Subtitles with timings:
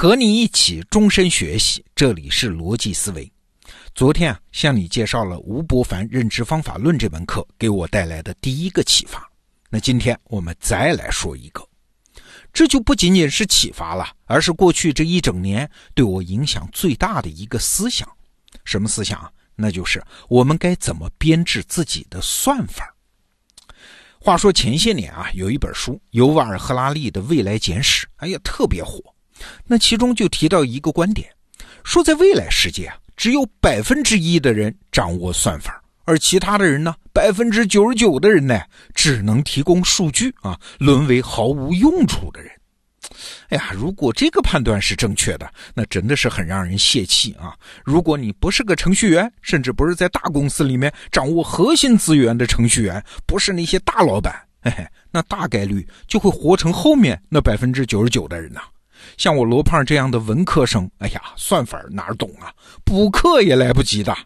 [0.00, 3.28] 和你一起终身学习，这里是逻辑思维。
[3.96, 9.28] 昨天啊，向你介绍了吴伯凡《认知方法论》这门课给我带来的第一个启发。
[9.68, 11.68] 那今天我们再来说一个，
[12.52, 18.08] 这就不仅仅是启发了，而是过去这一整年对我影响最大的一个思想。
[18.64, 19.28] 什么思想啊？
[19.56, 22.94] 那就是我们该怎么编制自己的算法。
[24.20, 29.02] 话说前些年啊，有一本书，尤瓦尔·赫拉利的《未来简史》，哎呀，特别火。
[29.66, 31.28] 那其中就提到一个观点，
[31.84, 38.60] 说在未来世界啊，只有百分之一的人掌握算法，而其他的人呢，百分之九十九的人呢，
[38.94, 42.50] 只能提供数据啊，沦为毫无用处的人。
[43.48, 47.56] 哎呀，如果这个判断是正确的，那真的是很让人泄气啊！
[47.82, 58.60] 如果你不是个程序员，甚至不是在大公司里面掌握核心资源的程序员，不是那些大老板，嘿嘿，那大概率就会活成后面那百分之九十九的人呐。
[59.16, 62.52] 像我罗胖这样的文科生，哎呀，算法哪懂啊？
[62.84, 64.16] 补课也来不及的。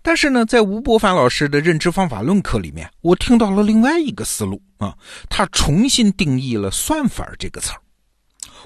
[0.00, 4.96] 但是呢，在吴伯凡老师的认知方法论课里面，我听到了另外一个思路啊，
[5.28, 7.80] 他重新定义了“算法”这个词儿。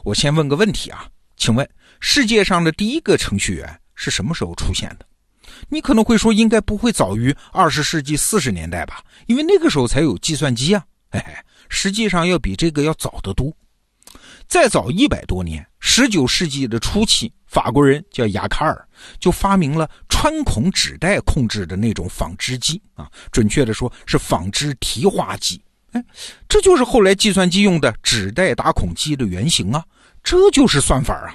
[0.04, 1.68] 我先问个问题啊，请问
[2.00, 5.06] 世界上的第一个程序员是什么时候出现的？
[5.68, 10.84] 你可能会说，应该不会早于二十世纪四十年代吧，因为那个时候才有计算机啊。
[11.10, 11.32] 嘿嘿，
[11.68, 13.52] 实际上要比这个要早得多。
[14.48, 25.60] 再早一百多年，十九世纪的初期，法国人叫雅卡尔就发明了穿孔纸带控制的那种纺织机啊，准确的说是纺织提花机。
[25.92, 26.04] 哎，
[26.48, 29.84] 这就是后来计算机用的纸带打孔机的原型啊，
[30.22, 31.34] 这就是算法啊。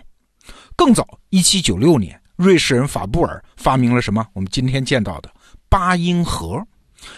[0.76, 4.26] 更早，一七九六年，瑞士人法布尔发明了什么？
[4.34, 5.32] 我们今天见到的
[5.70, 6.64] 八音盒，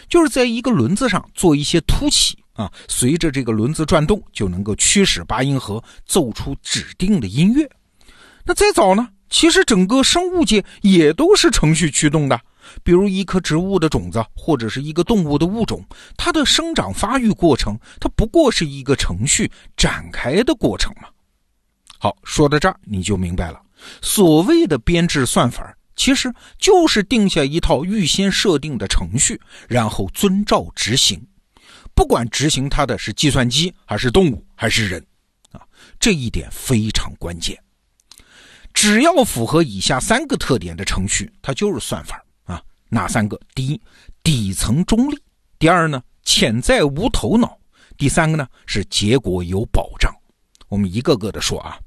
[0.07, 2.38] 就是在一个轮子上做一些凸起。
[2.59, 7.65] 啊，随着这个轮子转动，就能够驱使八音盒奏出指定的音乐。
[8.43, 9.07] 那再早呢？
[9.29, 12.37] 其实整个生物界也都是程序驱动的。
[12.83, 15.81] 比如一棵植物的种子，或者是一个动物的物种，
[16.17, 21.07] 它的生长发育过程，它不过是一个程序展开的过程嘛。
[21.97, 23.61] 好，说到这儿你就明白了，
[24.01, 31.25] 所谓的编制算法，其实就是定下一套预先设定的程序，然后遵照执行。
[31.99, 35.05] 不管执行它的是计算机还是动物还是人，
[35.51, 35.59] 啊，
[35.99, 37.61] 这一点非常关键。
[38.73, 42.63] 只要符合以下三个特点的程序，它就是算法啊。
[42.87, 43.37] 哪三个？
[43.53, 43.81] 第一，
[44.23, 45.17] 底层中立；
[45.59, 47.49] 第二呢，潜在无头脑；
[47.97, 50.09] 第三个呢，是结果有保障。
[50.69, 51.77] 我们一个个的说啊。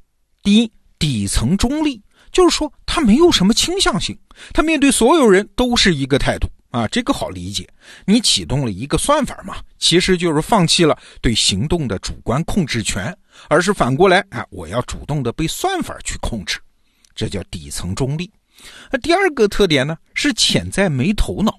[0.43, 4.19] 第一，底层中立，就是说它没有什么倾向性，
[4.53, 6.47] 它面对所有人都是一个态度。
[6.73, 7.69] 啊，这个好理解。
[8.05, 13.17] 你启动了一个算法嘛，其实就是放弃了对行动的主观控制权，
[13.49, 16.59] 而是反过来，哎，我要主动的被算法去控制，
[17.15, 18.29] 这叫底层中立。
[18.91, 21.59] 那第二个特点呢，是潜在没头脑，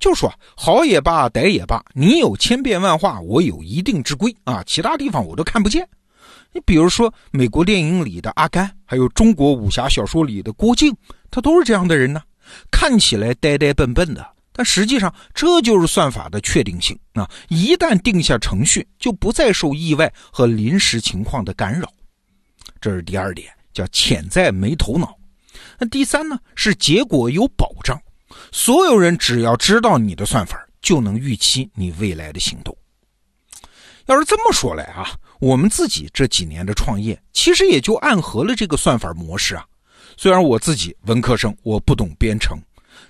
[0.00, 5.88] 就说好也罢，歹也罢，你有千变万化，我有一定之规啊，其他地方我都看不见。
[6.52, 10.92] 你比如说美国电影里的阿甘，还有中国武侠小说里的郭靖，
[11.30, 12.22] 他都是这样的人呢，
[12.70, 14.26] 看起来呆呆笨笨的。
[14.58, 17.30] 但实际上，这就是算法的确定性啊！
[17.46, 21.88] 一旦定下程序，就不再受意外和临时情况的干扰。
[22.80, 25.16] 这是第二点，叫潜在没头脑。
[25.78, 26.36] 那第三呢？
[26.56, 27.96] 是结果有保障，
[28.50, 32.76] 所有人只要知道你的算法，就能预期你未来的行动。
[34.06, 35.08] 要是这么说来啊，
[35.38, 39.64] 我们自己这几年的创业，其实也就暗合了这个算法模式啊。
[40.16, 42.58] 虽然我自己文科生，我不懂编程。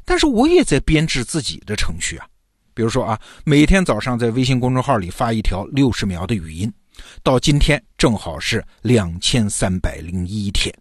[0.04, 2.26] 但是我也在编制自己的程序啊，
[2.74, 6.72] 比如说啊，每天早上在微信公众号里发一条六十秒的语音，
[7.22, 10.74] 到今天正好是两千三百零一天，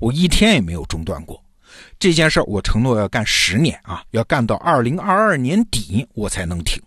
[0.00, 1.42] 我一天也没有中断过。
[1.98, 6.80] 这件事我承诺要干十年啊，要干到二零二二年底我才能停。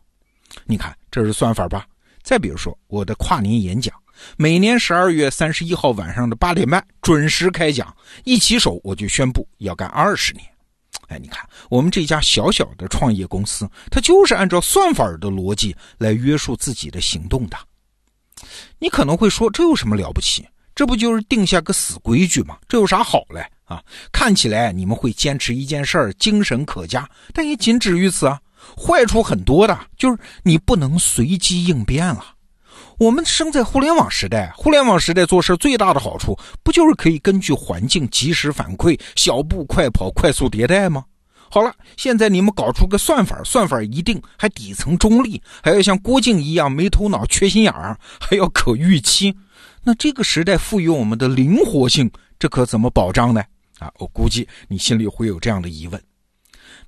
[0.66, 1.86] 你看这是算法吧？
[2.24, 3.94] 再比如说我的跨年演讲，
[4.38, 10.46] 每年十二月三十一号晚上的八点半准时开讲，一起手我就宣布要干二十年。
[11.08, 17.58] 哎，你看，我们这家小小的创业公司，它就是按照算法的逻辑来约束自己的行动的。
[18.78, 20.48] 你可能会说，这有什么了不起？
[20.76, 22.58] 这不就是定下个死规矩吗？
[22.68, 23.44] 这有啥好嘞？
[23.66, 28.40] 啊，看起来你们会坚持一件事儿，精神可嘉，但也仅止于此啊。
[28.76, 32.37] 坏处很多的，就是你不能随机应变了。
[33.00, 41.06] 我们生在互联网时代，互联网时代做事最大的好处，不就是可以根据环境及时反馈，小步快跑，快速迭代吗？
[41.52, 49.32] 好了，现在你们搞出个算法，算法一定还底层中立，还要像郭靖一样没头脑、缺心眼儿，还要可预期，
[49.84, 52.10] 那这个时代赋予我们的灵活性，
[52.40, 53.44] 这可怎么保障呢？
[53.78, 56.02] 啊，我估计你心里会有这样的疑问。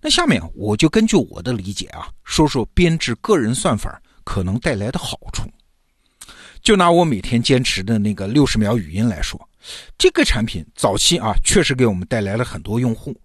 [0.01, 5.43] 那下面我就根据我的理解啊，说说编制个人算法可能带来的好处。
[6.61, 9.49] 就拿我每天坚持的那个六十秒语音来说，
[9.97, 13.15] 这个产品早期啊确实给我们带来了很多用户，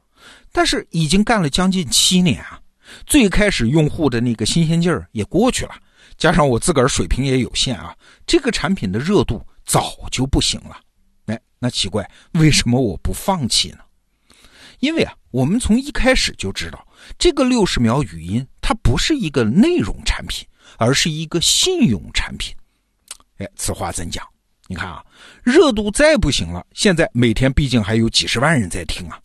[0.52, 2.60] 但是已经干了将近七年啊，
[3.06, 5.74] 最开始用户的那个新鲜劲儿也过去了，
[6.16, 7.94] 加上我自个儿水平也有限啊，
[8.26, 10.78] 这个产品的热度早就不行了。
[11.26, 13.78] 哎，那奇怪，为什么我不放弃呢？
[14.78, 16.86] 因为啊，我们从一开始就知道，
[17.18, 20.46] 这个六十秒语音它不是一个内容产品，
[20.78, 22.54] 而是一个信用产品。
[23.38, 24.24] 哎，此话怎讲？
[24.66, 25.04] 你看啊，
[25.42, 29.18] 热度再不行了，现在每天毕竟还有几十万人在听啊。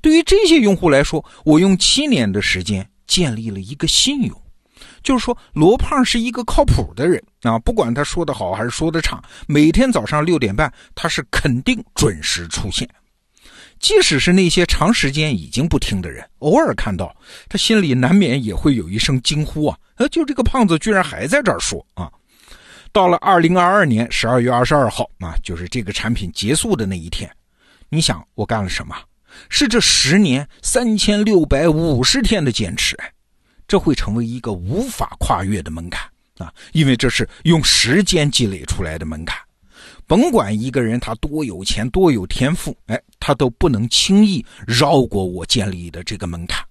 [0.00, 4.42] 对于这些用户来说，我用七年的时间建立了一个信用，
[5.02, 12.88] 就是说罗胖是一个靠谱的人啊，不管他说的好还是说的差，每天早上六点半他是肯定准时出现。
[13.80, 17.16] 即使是那些长时间已经不听的人，偶尔看到
[17.48, 19.76] 他，心里难免也会有一声惊呼啊！
[19.96, 22.08] 呃，就这个胖子居然还在这儿说啊！
[22.92, 27.30] 到了二零二二年十二月二十二号啊，就是这个产品结束的那一天，
[27.88, 28.94] 你想我干了什么？
[29.48, 32.94] 是这十年三千六百五十天的坚持，
[33.66, 36.06] 这会成为一个无法跨越的门槛
[36.36, 36.52] 啊！
[36.72, 39.38] 因为这是用时间积累出来的门槛。
[40.06, 46.62] 甭管一个人他多有钱多有天赋，哎，他都不能轻易绕过我建立的这个门槛。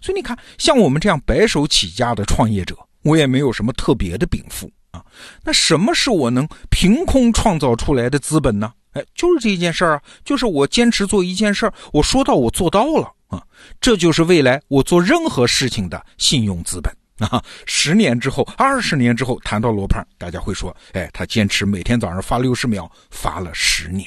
[0.00, 5.04] 所以你看，像我们这样白手起家的创业者，我也没有什么特别的禀赋啊。
[5.44, 8.72] 那什么是我能凭空创造出来的资本呢？
[8.92, 13.42] 哎，就是这件事儿啊，就是我坚持做一件事儿，我说到我做到了啊，
[13.80, 16.92] 这就是未来我做任何事情的信用资本。
[17.30, 24.06] 啊，十年之后，二十年之后，谈到罗胖，大家会说：“哎，他坚持每天早上发六十秒，发了十年。”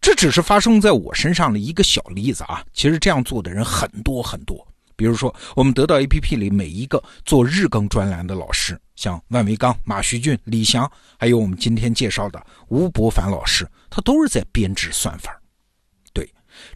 [0.00, 2.64] 这只是发生在我身上的一个小例子啊。
[2.72, 4.66] 其实这样做的人很多很多。
[4.96, 15.38] 比如说，我们得到 APP 里每一个做日更专栏的老师，像万维刚、马旭俊、李翔，还有我们今天介绍的吴伯凡老师，他都是在编制算法。
[16.14, 16.28] 对，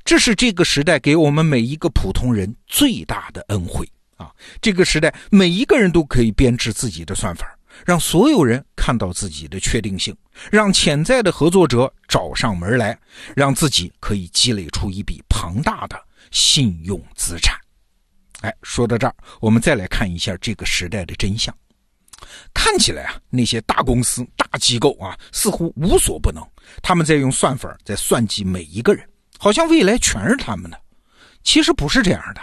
[0.05, 3.89] 这是这个时代给我们每一个普通人最大的恩惠。
[4.17, 4.31] 啊，
[4.61, 10.15] 这个时代每一个人都可以编制自己的算法，让所有人看到自己的确定性，
[10.53, 12.99] 让潜在的合作者找上门来，
[13.35, 15.99] 让自己可以积累出一笔庞大的
[16.31, 17.59] 信用资产。
[18.41, 21.55] 哎，说到这儿，我们再来看一下这个时代的真相。
[22.53, 26.43] 看起来啊，那些大公司、大机构啊，似乎无所不能，
[26.83, 29.09] 他们在用算法在算计每一个人，
[29.39, 30.81] 好像未来全是他们的。
[31.43, 32.41] 其实不是这样的。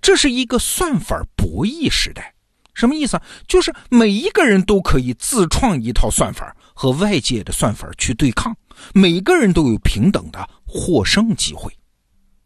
[0.00, 2.34] 这是一个算法博弈时代，
[2.74, 3.22] 什么意思啊？
[3.46, 8.54] 就是每一个人都可以自创一套算法和外界的算法去对抗，
[8.94, 11.70] 每个人都有平等的获胜机会。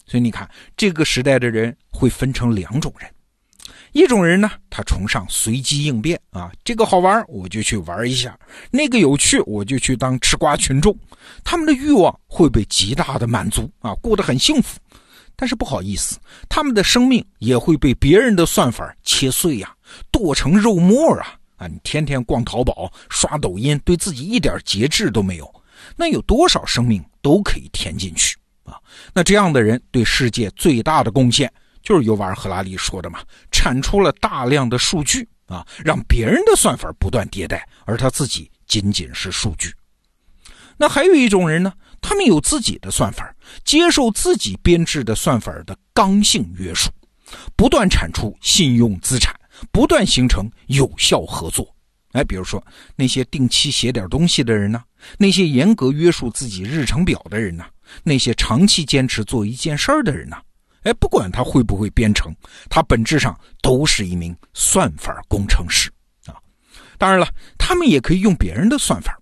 [0.09, 3.09] 所以你看，这个时代的人会分成两种人，
[3.93, 8.37] 一种人呢，他崇尚随机应变啊，这个好玩我就去玩一下，
[8.71, 10.99] 那个有趣我就去当吃瓜群众，
[11.45, 14.81] 他们的欲望会被极大的满足啊，过得很幸福。
[15.37, 16.19] 但是不好意思，
[16.49, 19.73] 他们的生命也会被别人的算法切碎呀，
[20.11, 21.39] 剁成肉末啊！
[21.59, 25.49] 啊，你天天逛淘宝、刷抖音，对自己一点节制都没有，
[25.97, 28.37] 那有多少生命都可以填进去
[28.69, 28.79] 啊？
[29.13, 33.21] 那这样的人对世界最大的贡献，就是尤瓦尔·赫拉利说的嘛，
[33.51, 39.73] 产出了大量的数据啊，让别人的算法不断迭代，而他自己仅仅是数据。
[40.77, 41.73] 那还有一种人呢？
[42.01, 43.35] 他们有自己的算法，
[43.65, 46.89] 接受自己编制的算法的刚性约束，
[47.57, 49.35] 不断产出信用资产，
[49.73, 51.75] 不断形成有效合作。
[52.13, 54.81] 哎，比如说那些定期写点东西的人呢，
[55.17, 57.64] 那些严格约束自己日程表的人呢，
[58.02, 60.37] 那些长期坚持做一件事儿的人呢，
[60.83, 62.35] 哎，不管他会不会编程，
[62.69, 65.90] 他本质上都是一名算法工程师
[66.26, 66.35] 啊。
[66.97, 69.19] 当然了，他们也可以用别人的算法。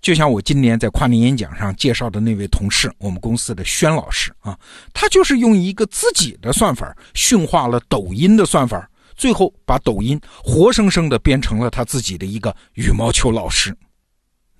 [0.00, 4.56] 就像我今年在跨年演讲上介绍的那位同事，我们公司的轩老师啊，
[4.94, 13.76] 他就是用一个自己的算法驯化了抖音的算法，最后把抖音活生生的变成了他自己的一个羽毛球老师。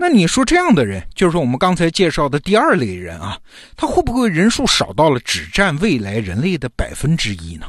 [0.01, 3.37] 那你说这样的人，就是说我们刚才介绍的第二类人啊，
[3.77, 7.67] 他会不会人数少到了只占未来人类的百分之一呢？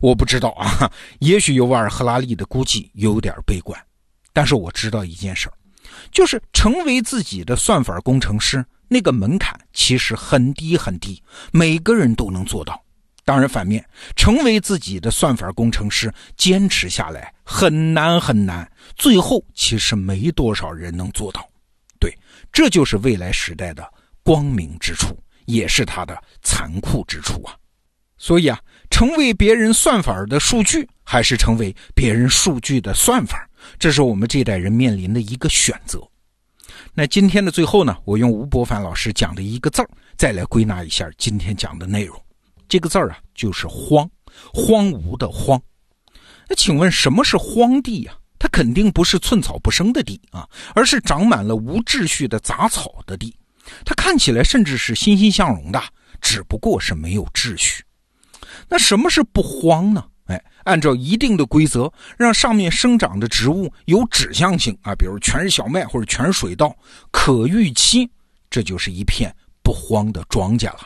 [0.00, 0.88] 我不知道啊，
[1.18, 3.78] 也许尤瓦尔·赫拉利的估计有点悲观，
[4.32, 5.52] 但是我知道一件事儿。
[6.12, 12.80] 就是成为自己的算法工程师，那个门槛其实很低很低，每个人都能做到。
[13.28, 13.84] 当然，反面
[14.16, 18.66] 成为自己的算法工程师，坚持下来很难很难，
[18.96, 21.46] 最后其实没多少人能做到。
[22.00, 22.10] 对，
[22.50, 23.86] 这就是未来时代的
[24.22, 27.54] 光明之处，也是它的残酷之处啊。
[28.16, 28.58] 所以啊，
[28.88, 33.46] 成为别人算法的数据，还是成为别人数据的算法，
[33.78, 36.00] 这是我们这代人面临的一个选择。
[36.94, 42.18] 那今天的最后呢，我用吴伯凡老师讲的一个字儿，再来归纳一下今天讲的内容。
[42.68, 44.08] 这个字儿啊，就是荒，
[44.52, 45.60] 荒芜的荒。
[46.48, 48.12] 那请问什么是荒地呀？
[48.38, 53.34] 它肯定不是寸草不生的地啊，而是长满了无秩序的杂草的地。
[53.84, 55.82] 它看起来甚至是欣欣向荣的，
[56.20, 57.82] 只不过是没有秩序。
[58.68, 60.04] 那什么是不荒呢？
[60.26, 66.74] 哎，按照一定的规则，让上面生长的植物有指向性啊，比如全是小麦或者全是水稻，
[67.10, 68.08] 可预期，
[68.48, 70.80] 这就是一片不荒的庄稼了。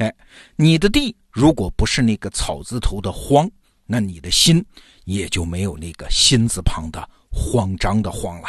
[0.00, 0.10] 哎，
[0.56, 3.48] 你的地如果不是那个草字头的荒，
[3.84, 4.64] 那你的心
[5.04, 8.48] 也就没有那个心字旁的慌张的慌了。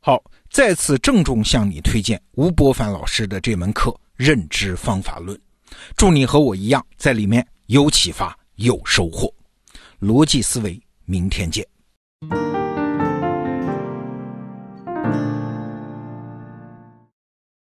[0.00, 0.18] 好，
[0.48, 5.36] 再次郑重向你推荐吴伯凡老师的这门课《认知方法论》，
[5.94, 9.30] 祝你和我一样在里面有启发、有收获。
[10.00, 11.66] 逻辑思维，明天见。